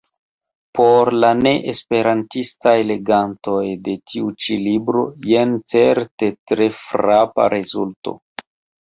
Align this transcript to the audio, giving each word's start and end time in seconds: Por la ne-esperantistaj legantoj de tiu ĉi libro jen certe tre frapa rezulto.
Por 0.77 1.11
la 1.23 1.29
ne-esperantistaj 1.41 2.73
legantoj 2.93 3.61
de 3.89 3.95
tiu 4.15 4.33
ĉi 4.47 4.59
libro 4.65 5.07
jen 5.35 5.55
certe 5.77 6.35
tre 6.51 6.73
frapa 6.91 7.51
rezulto. 7.61 8.21